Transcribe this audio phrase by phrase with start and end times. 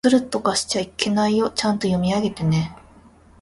[0.03, 1.51] ずるとかしちゃいけないよ。
[1.51, 2.75] ちゃんと読み上げてね。